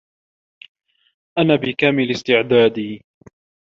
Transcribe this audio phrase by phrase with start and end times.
[1.39, 3.01] أنا بكامل استعدادي.